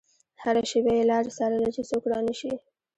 [0.43, 2.53] هره شېبه يې لارې څارلې چې څوک رانشي.